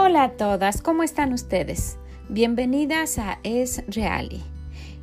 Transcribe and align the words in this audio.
Hola 0.00 0.22
a 0.22 0.30
todas, 0.36 0.80
¿cómo 0.80 1.02
están 1.02 1.32
ustedes? 1.32 1.98
Bienvenidas 2.28 3.18
a 3.18 3.40
Es 3.42 3.82
Reali 3.88 4.44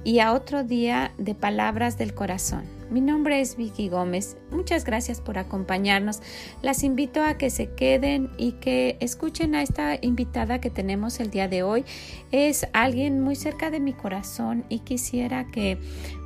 y 0.05 0.19
a 0.19 0.33
otro 0.33 0.63
día 0.63 1.11
de 1.17 1.33
Palabras 1.33 1.97
del 1.97 2.13
Corazón. 2.13 2.63
Mi 2.91 3.01
nombre 3.01 3.41
es 3.41 3.57
Vicky 3.57 3.89
Gómez. 3.89 4.37
Muchas 4.51 4.85
gracias 4.85 5.19
por 5.19 5.39
acompañarnos. 5.39 6.21
Las 6.61 6.83
invito 6.83 7.23
a 7.23 7.33
que 7.39 7.49
se 7.49 7.73
queden 7.73 8.29
y 8.37 8.53
que 8.53 8.97
escuchen 8.99 9.55
a 9.55 9.63
esta 9.63 9.97
invitada 9.99 10.61
que 10.61 10.69
tenemos 10.69 11.19
el 11.19 11.31
día 11.31 11.47
de 11.47 11.63
hoy. 11.63 11.83
Es 12.31 12.67
alguien 12.73 13.21
muy 13.21 13.35
cerca 13.35 13.71
de 13.71 13.79
mi 13.79 13.93
corazón 13.93 14.63
y 14.69 14.79
quisiera 14.79 15.47
que 15.47 15.79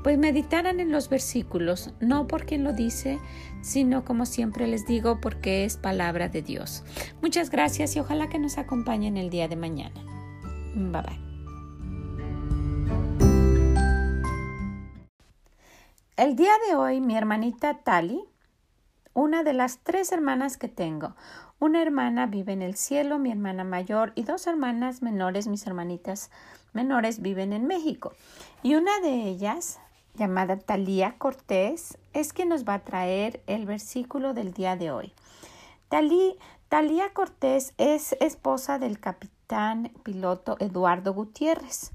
pues 0.04 0.18
meditaran 0.18 0.82
en 0.82 0.91
los 0.91 1.07
versículos, 1.07 1.93
no 2.02 2.27
por 2.27 2.46
quien 2.46 2.66
lo 2.66 2.73
dice, 2.73 3.18
sino 3.61 4.04
como 4.04 4.25
siempre 4.25 4.68
les 4.68 4.86
digo 4.86 5.21
porque 5.21 5.64
es 5.64 5.77
palabra 5.77 6.27
de 6.27 6.41
Dios. 6.41 6.83
Muchas 7.21 7.50
gracias 7.50 7.96
y 7.96 8.02
ojalá 8.02 8.27
que 8.27 8.39
nos 8.39 8.57
acompañen 8.57 9.16
el 9.16 9.30
día 9.30 9.47
de 9.47 9.55
mañana. 9.55 10.04
Bye 10.75 11.02
bye. 11.02 11.29
El 16.19 16.36
día 16.36 16.51
de 16.68 16.75
hoy 16.75 17.00
mi 17.00 17.15
hermanita 17.15 17.75
Tali, 17.75 18.25
una 19.14 19.41
de 19.43 19.54
las 19.54 19.79
tres 19.86 20.11
hermanas 20.11 20.57
que 20.57 20.68
tengo, 20.68 21.15
una 21.60 21.82
hermana 21.82 22.25
vive 22.25 22.51
en 22.51 22.61
el 22.61 22.75
cielo, 22.75 23.19
mi 23.19 23.32
hermana 23.32 23.64
mayor, 23.64 24.11
y 24.15 24.24
dos 24.24 24.46
hermanas 24.46 25.01
menores, 25.01 25.47
mis 25.47 25.65
hermanitas 25.65 26.29
menores, 26.74 27.21
viven 27.21 27.54
en 27.54 27.68
México. 27.68 28.11
Y 28.63 28.75
una 28.75 29.00
de 29.00 29.29
ellas, 29.29 29.79
llamada 30.13 30.60
Talía 30.60 31.18
Cortés, 31.18 31.97
es 32.11 32.33
quien 32.33 32.49
nos 32.49 32.67
va 32.67 32.73
a 32.73 32.83
traer 32.83 33.41
el 33.47 33.66
versículo 33.66 34.33
del 34.33 34.52
día 34.52 34.75
de 34.75 34.91
hoy. 34.91 35.13
Talía 35.88 37.13
Cortés 37.13 37.73
es 37.77 38.17
esposa 38.19 38.77
del 38.77 38.99
capitán 38.99 39.94
piloto 40.03 40.57
Eduardo 40.59 41.13
Gutiérrez. 41.13 41.94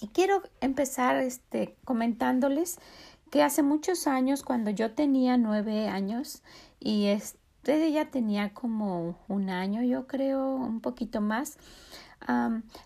Y 0.00 0.08
quiero 0.08 0.42
empezar 0.60 1.16
este, 1.16 1.76
comentándoles 1.84 2.78
que 3.30 3.42
hace 3.42 3.62
muchos 3.62 4.06
años, 4.06 4.42
cuando 4.42 4.70
yo 4.70 4.92
tenía 4.92 5.36
nueve 5.36 5.88
años 5.88 6.42
y 6.80 7.06
este, 7.06 7.86
ella 7.86 8.10
tenía 8.10 8.52
como 8.54 9.16
un 9.28 9.50
año, 9.50 9.82
yo 9.82 10.06
creo, 10.06 10.54
un 10.54 10.80
poquito 10.80 11.20
más, 11.20 11.58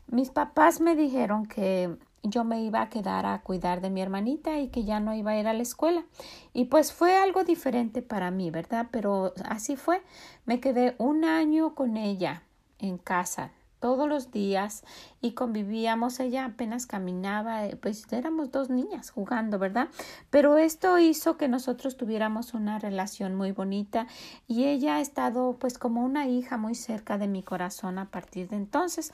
mis 0.06 0.30
papás 0.30 0.80
me 0.80 0.96
dijeron 0.96 1.46
que 1.46 1.96
yo 2.22 2.44
me 2.44 2.62
iba 2.62 2.82
a 2.82 2.88
quedar 2.88 3.26
a 3.26 3.42
cuidar 3.42 3.80
de 3.80 3.90
mi 3.90 4.00
hermanita 4.00 4.58
y 4.58 4.68
que 4.68 4.84
ya 4.84 5.00
no 5.00 5.14
iba 5.14 5.32
a 5.32 5.38
ir 5.38 5.46
a 5.46 5.52
la 5.52 5.62
escuela. 5.62 6.04
Y 6.52 6.66
pues 6.66 6.92
fue 6.92 7.16
algo 7.16 7.44
diferente 7.44 8.00
para 8.00 8.30
mí, 8.30 8.50
¿verdad? 8.50 8.88
Pero 8.90 9.34
así 9.44 9.76
fue. 9.76 10.02
Me 10.46 10.60
quedé 10.60 10.94
un 10.98 11.24
año 11.24 11.74
con 11.74 11.96
ella 11.96 12.42
en 12.78 12.96
casa 12.96 13.52
todos 13.84 14.08
los 14.08 14.30
días 14.30 14.82
y 15.20 15.32
convivíamos. 15.32 16.18
Ella 16.18 16.46
apenas 16.46 16.86
caminaba, 16.86 17.66
eh, 17.66 17.76
pues 17.76 18.10
éramos 18.14 18.50
dos 18.50 18.70
niñas 18.70 19.10
jugando, 19.10 19.58
¿verdad? 19.58 19.88
Pero 20.30 20.56
esto 20.56 20.98
hizo 20.98 21.36
que 21.36 21.48
nosotros 21.48 21.98
tuviéramos 21.98 22.54
una 22.54 22.78
relación 22.78 23.34
muy 23.34 23.52
bonita 23.52 24.06
y 24.48 24.64
ella 24.64 24.96
ha 24.96 25.00
estado 25.02 25.58
pues 25.60 25.76
como 25.76 26.02
una 26.02 26.26
hija 26.26 26.56
muy 26.56 26.74
cerca 26.74 27.18
de 27.18 27.28
mi 27.28 27.42
corazón 27.42 27.98
a 27.98 28.06
partir 28.06 28.48
de 28.48 28.56
entonces. 28.56 29.12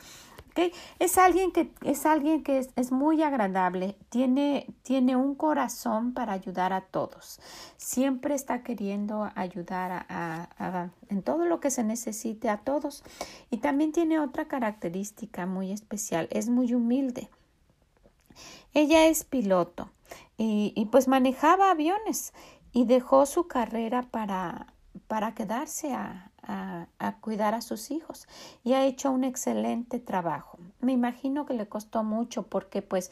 Es 0.99 1.19
alguien 1.19 1.53
que 1.53 1.73
es 1.83 2.07
alguien 2.07 2.43
que 2.43 2.67
es, 2.77 2.93
muy 2.93 3.23
agradable, 3.23 3.97
tiene, 4.09 4.67
tiene 4.83 5.17
un 5.17 5.35
corazón 5.35 6.13
para 6.13 6.33
ayudar 6.33 6.73
a 6.73 6.83
todos. 6.83 7.41
Siempre 7.77 8.35
está 8.35 8.63
queriendo 8.63 9.31
ayudar 9.35 10.07
a, 10.09 10.91
en 11.09 11.23
todo 11.23 11.47
lo 11.47 11.61
que 11.61 11.71
se 11.71 11.85
necesite 11.85 12.49
a 12.49 12.59
todos. 12.59 13.05
Y 13.51 13.59
también 13.59 13.93
tiene 13.93 14.19
otra 14.19 14.47
característica 14.47 15.47
muy 15.47 15.73
especial, 15.73 16.29
es 16.31 16.49
muy 16.49 16.75
humilde. 16.75 17.29
Ella 18.75 19.07
es 19.07 19.25
piloto 19.25 19.91
y, 20.37 20.73
y 20.77 20.87
pues 20.87 21.09
manejaba 21.09 21.71
aviones 21.71 22.33
y 22.73 22.85
dejó 22.85 23.27
su 23.27 23.49
carrera 23.49 24.03
para, 24.03 24.73
para 25.11 25.35
quedarse 25.35 25.93
a, 25.93 26.31
cuidar 27.21 27.55
a 27.55 27.63
sus 27.63 27.91
hijos 27.91 28.29
y 28.63 28.75
ha 28.75 28.87
hecho 28.87 29.11
un 29.11 29.25
excelente 29.25 29.99
trabajo. 29.99 30.57
Me 30.81 30.93
imagino 30.93 31.45
que 31.45 31.53
le 31.53 31.67
costó 31.67 32.03
mucho 32.05 32.45
porque 32.45 32.81
pues, 32.81 33.11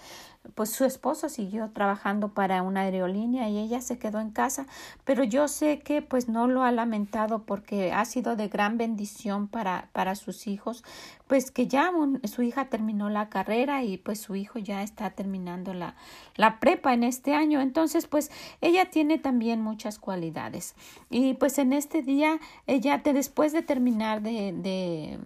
pues 0.54 0.70
su 0.70 0.86
esposo 0.86 1.28
siguió 1.28 1.68
trabajando 1.70 2.28
para 2.28 2.62
una 2.62 2.80
aerolínea 2.82 3.50
y 3.50 3.58
ella 3.58 3.82
se 3.82 3.98
quedó 3.98 4.20
en 4.20 4.30
casa, 4.30 4.66
pero 5.04 5.22
yo 5.22 5.48
sé 5.48 5.80
que 5.80 6.00
pues 6.00 6.28
no 6.28 6.48
lo 6.48 6.62
ha 6.62 6.72
lamentado 6.72 7.42
porque 7.42 7.92
ha 7.92 8.06
sido 8.06 8.36
de 8.36 8.48
gran 8.48 8.78
bendición 8.78 9.48
para, 9.48 9.90
para 9.92 10.14
sus 10.14 10.46
hijos, 10.46 10.82
pues 11.26 11.50
que 11.50 11.66
ya 11.66 11.92
su 12.24 12.42
hija 12.42 12.70
terminó 12.70 13.10
la 13.10 13.28
carrera 13.28 13.82
y 13.84 13.98
pues 13.98 14.18
su 14.18 14.34
hijo 14.34 14.58
ya 14.58 14.82
está 14.82 15.10
terminando 15.10 15.74
la, 15.74 15.94
la 16.36 16.60
prepa 16.60 16.94
en 16.94 17.02
este 17.02 17.34
año. 17.34 17.60
Entonces 17.60 18.06
pues 18.06 18.30
ella 18.62 18.90
tiene 18.90 19.18
también 19.18 19.60
muchas 19.60 19.98
cualidades 19.98 20.74
y 21.10 21.34
pues 21.34 21.58
en 21.58 21.74
este 21.74 22.00
día 22.00 22.40
ella 22.66 23.02
después 23.04 23.52
de 23.52 23.62
terminar 23.62 24.22
de, 24.22 24.52
de, 24.52 25.18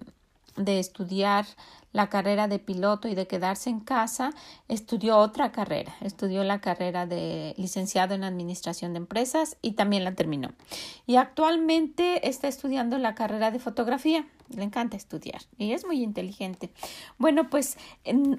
de 0.57 0.79
estudiar 0.79 1.47
la 1.93 2.09
carrera 2.09 2.49
de 2.49 2.59
piloto 2.59 3.09
y 3.09 3.15
de 3.15 3.27
quedarse 3.27 3.71
en 3.71 3.81
casa, 3.81 4.33
estudió 4.69 5.19
otra 5.19 5.53
carrera, 5.53 5.95
estudió 6.01 6.43
la 6.45 6.61
carrera 6.61 7.07
de 7.07 7.55
licenciado 7.57 8.15
en 8.15 8.25
administración 8.25 8.93
de 8.93 8.99
empresas 8.99 9.57
y 9.63 9.73
también 9.73 10.05
la 10.05 10.15
terminó. 10.15 10.53
Y 11.07 11.17
actualmente 11.17 12.29
está 12.29 12.49
estudiando 12.49 12.99
la 12.99 13.15
carrera 13.15 13.51
de 13.51 13.59
fotografía 13.59 14.27
le 14.57 14.65
encanta 14.65 14.97
estudiar 14.97 15.43
y 15.59 15.73
es 15.73 15.87
muy 15.87 16.03
inteligente. 16.03 16.71
Bueno, 17.19 17.49
pues 17.51 17.77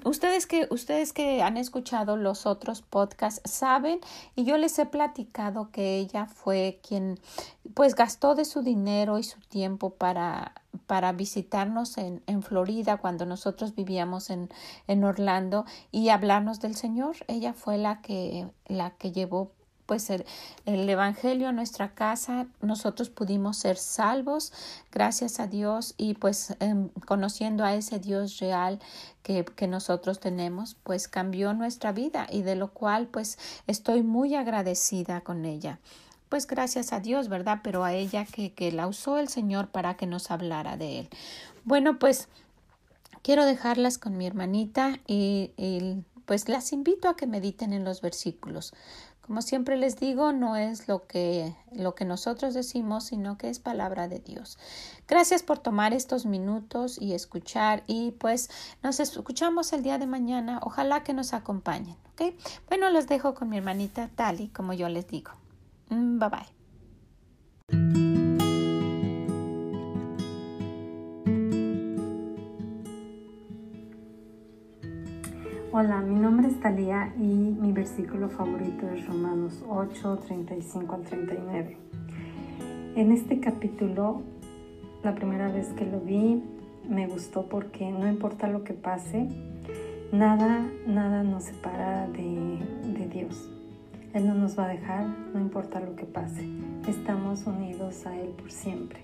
ustedes 0.04 0.46
que 0.46 0.66
ustedes 0.70 1.12
que 1.12 1.42
han 1.42 1.56
escuchado 1.56 2.16
los 2.16 2.46
otros 2.46 2.82
podcasts 2.82 3.50
saben 3.50 4.00
y 4.36 4.44
yo 4.44 4.56
les 4.58 4.78
he 4.78 4.86
platicado 4.86 5.70
que 5.70 5.98
ella 5.98 6.26
fue 6.26 6.80
quien 6.86 7.18
pues 7.74 7.94
gastó 7.94 8.34
de 8.34 8.44
su 8.44 8.62
dinero 8.62 9.18
y 9.18 9.22
su 9.22 9.40
tiempo 9.40 9.90
para 9.90 10.54
para 10.86 11.12
visitarnos 11.12 11.96
en, 11.98 12.22
en 12.26 12.42
Florida 12.42 12.96
cuando 12.98 13.26
nosotros 13.44 13.74
vivíamos 13.74 14.30
en, 14.30 14.48
en 14.86 15.04
Orlando 15.04 15.66
y 15.90 16.08
hablarnos 16.08 16.60
del 16.60 16.74
Señor. 16.74 17.16
Ella 17.28 17.52
fue 17.52 17.76
la 17.76 18.00
que 18.00 18.46
la 18.66 18.92
que 18.92 19.12
llevó 19.12 19.52
pues 19.84 20.08
el, 20.08 20.24
Evangelio 20.64 21.48
a 21.48 21.52
nuestra 21.52 21.94
casa, 21.94 22.46
nosotros 22.62 23.10
pudimos 23.10 23.58
ser 23.58 23.76
salvos, 23.76 24.50
gracias 24.90 25.40
a 25.40 25.46
Dios, 25.46 25.92
y 25.98 26.14
pues 26.14 26.56
em, 26.60 26.88
conociendo 27.06 27.64
a 27.64 27.74
ese 27.74 27.98
Dios 27.98 28.38
real 28.38 28.78
que, 29.22 29.44
que, 29.44 29.66
nosotros 29.68 30.20
tenemos, 30.20 30.74
pues 30.84 31.06
cambió 31.06 31.52
nuestra 31.52 31.92
vida 31.92 32.26
y 32.30 32.40
de 32.40 32.56
lo 32.56 32.68
cual 32.68 33.08
pues 33.08 33.38
estoy 33.66 34.02
muy 34.02 34.34
agradecida 34.34 35.20
con 35.20 35.44
ella. 35.44 35.80
Pues 36.30 36.46
gracias 36.46 36.94
a 36.94 37.00
Dios, 37.00 37.28
¿verdad? 37.28 37.60
Pero 37.62 37.84
a 37.84 37.92
ella 37.92 38.24
que, 38.24 38.54
que 38.54 38.72
la 38.72 38.86
usó 38.86 39.18
el 39.18 39.28
Señor 39.28 39.68
para 39.68 39.98
que 39.98 40.06
nos 40.06 40.30
hablara 40.30 40.78
de 40.78 41.00
él. 41.00 41.08
Bueno, 41.64 41.98
pues 41.98 42.28
quiero 43.24 43.46
dejarlas 43.46 43.98
con 43.98 44.16
mi 44.16 44.26
hermanita 44.26 45.00
y, 45.08 45.50
pues 46.26 46.48
las 46.48 46.72
invito 46.72 47.08
a 47.08 47.16
que 47.16 47.26
mediten 47.26 47.72
en 47.72 47.84
los 47.84 48.00
versículos. 48.00 48.72
Como 49.20 49.40
siempre 49.40 49.78
les 49.78 49.98
digo, 49.98 50.32
no 50.32 50.54
es 50.56 50.86
lo 50.86 51.06
que, 51.06 51.56
lo 51.72 51.94
que 51.94 52.04
nosotros 52.04 52.52
decimos, 52.52 53.04
sino 53.04 53.38
que 53.38 53.48
es 53.48 53.58
palabra 53.58 54.06
de 54.06 54.20
Dios. 54.20 54.58
Gracias 55.08 55.42
por 55.42 55.58
tomar 55.58 55.94
estos 55.94 56.26
minutos 56.26 57.00
y 57.00 57.14
escuchar 57.14 57.82
y 57.86 58.12
pues 58.12 58.50
nos 58.82 59.00
escuchamos 59.00 59.72
el 59.72 59.82
día 59.82 59.98
de 59.98 60.06
mañana. 60.06 60.60
Ojalá 60.62 61.02
que 61.02 61.14
nos 61.14 61.32
acompañen. 61.32 61.96
¿ok? 62.12 62.34
Bueno, 62.68 62.90
los 62.90 63.06
dejo 63.06 63.34
con 63.34 63.48
mi 63.48 63.56
hermanita 63.56 64.10
Tali, 64.14 64.48
como 64.48 64.74
yo 64.74 64.90
les 64.90 65.08
digo. 65.08 65.32
Mm, 65.88 66.18
bye 66.18 66.28
bye. 66.28 68.13
Hola, 75.76 76.02
mi 76.02 76.14
nombre 76.14 76.46
es 76.46 76.60
Talía 76.60 77.12
y 77.18 77.24
mi 77.24 77.72
versículo 77.72 78.28
favorito 78.28 78.88
es 78.90 79.08
Romanos 79.08 79.64
8, 79.68 80.18
35 80.18 80.94
al 80.94 81.02
39. 81.02 81.76
En 82.94 83.10
este 83.10 83.40
capítulo, 83.40 84.22
la 85.02 85.16
primera 85.16 85.50
vez 85.50 85.66
que 85.70 85.84
lo 85.84 85.98
vi, 85.98 86.44
me 86.88 87.08
gustó 87.08 87.48
porque 87.48 87.90
no 87.90 88.06
importa 88.06 88.46
lo 88.46 88.62
que 88.62 88.72
pase, 88.72 89.26
nada, 90.12 90.64
nada 90.86 91.24
nos 91.24 91.42
separa 91.42 92.06
de 92.06 93.08
Dios. 93.12 93.50
Él 94.12 94.28
no 94.28 94.34
nos 94.34 94.56
va 94.56 94.66
a 94.66 94.68
dejar, 94.68 95.08
no 95.34 95.40
importa 95.40 95.80
lo 95.80 95.96
que 95.96 96.04
pase. 96.04 96.48
Estamos 96.86 97.48
unidos 97.48 98.06
a 98.06 98.16
Él 98.16 98.28
por 98.28 98.52
siempre. 98.52 99.00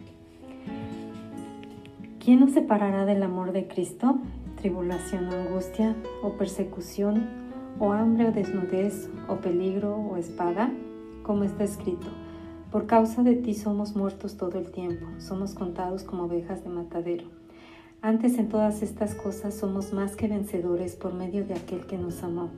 ¿Quién 2.24 2.38
nos 2.38 2.52
separará 2.52 3.06
del 3.06 3.24
amor 3.24 3.50
de 3.50 3.66
Cristo? 3.66 4.20
Tribulación 4.60 5.28
o 5.28 5.32
angustia, 5.32 5.96
o 6.22 6.30
persecución, 6.32 7.28
o 7.78 7.92
hambre 7.92 8.28
o 8.28 8.32
desnudez, 8.32 9.08
o 9.28 9.36
peligro 9.36 9.96
o 9.96 10.16
espada, 10.16 10.70
como 11.22 11.44
está 11.44 11.64
escrito. 11.64 12.06
Por 12.70 12.86
causa 12.86 13.22
de 13.22 13.34
ti 13.34 13.54
somos 13.54 13.96
muertos 13.96 14.36
todo 14.36 14.58
el 14.58 14.70
tiempo, 14.70 15.06
somos 15.18 15.54
contados 15.54 16.04
como 16.04 16.24
ovejas 16.24 16.62
de 16.62 16.70
matadero. 16.70 17.24
Antes 18.02 18.38
en 18.38 18.48
todas 18.48 18.82
estas 18.82 19.14
cosas 19.14 19.54
somos 19.54 19.92
más 19.92 20.14
que 20.14 20.28
vencedores 20.28 20.94
por 20.94 21.14
medio 21.14 21.44
de 21.44 21.54
aquel 21.54 21.86
que 21.86 21.98
nos 21.98 22.22
amó, 22.22 22.50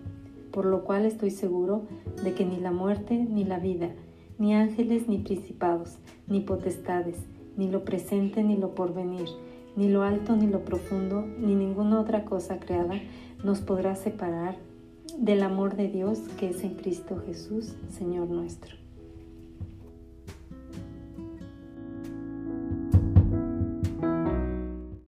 por 0.53 0.67
lo 0.67 0.85
cual 0.85 1.07
estoy 1.07 1.31
seguro 1.31 1.87
de 2.23 2.35
que 2.35 2.45
ni 2.45 2.59
la 2.59 2.73
muerte 2.73 3.17
ni 3.17 3.45
la 3.45 3.59
vida, 3.59 3.91
ni 4.39 4.55
ángeles 4.55 5.09
ni 5.09 5.19
principados, 5.19 5.99
ni 6.27 6.41
potestades, 6.41 7.17
ni 7.57 7.71
lo 7.71 7.85
presente 7.85 8.43
ni 8.43 8.57
lo 8.57 8.75
porvenir, 8.75 9.29
ni 9.77 9.89
lo 9.89 10.03
alto 10.03 10.37
ni 10.37 10.47
lo 10.47 10.65
profundo, 10.65 11.27
ni 11.39 11.55
ninguna 11.55 12.01
otra 12.01 12.25
cosa 12.25 12.59
creada 12.59 13.01
nos 13.43 13.61
podrá 13.61 13.97
separar 13.97 14.57
del 15.19 15.43
amor 15.43 15.77
de 15.77 15.89
Dios 15.89 16.19
que 16.39 16.51
es 16.51 16.63
en 16.65 16.75
Cristo 16.75 17.23
Jesús, 17.27 17.75
Señor 17.91 18.29
nuestro. 18.29 18.82